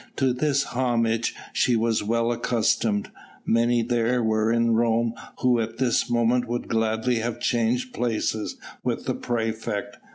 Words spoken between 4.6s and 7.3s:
Rome who at this moment would gladly